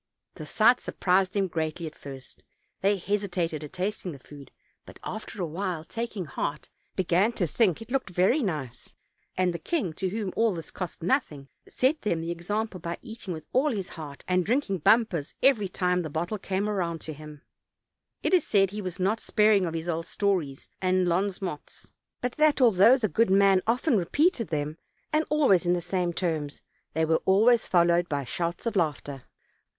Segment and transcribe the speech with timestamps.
[0.33, 2.41] The sight surprised them greatly at first;
[2.81, 4.49] they hesitated at tasting the food,
[4.83, 8.95] but after awhile, taking heart, began to think it looked very nice,
[9.37, 12.97] and the king, to whom all this cost nothing, set them the exam ple, by
[13.03, 17.13] eating with all his heart, and drinking bumpers every time the bottle came round to
[17.13, 17.43] him.
[18.23, 21.91] It is said that he was not sparing of his old stories and Ions mots,
[22.21, 24.79] but that although the good man often repeated them,
[25.13, 26.63] and al ways in the same terms,
[26.93, 29.25] they were always followed by shouts of laughter.